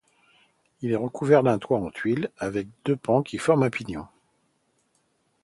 [0.81, 4.07] Il est recouvert d'un toit en tuiles à deux pans qui forme un pignon.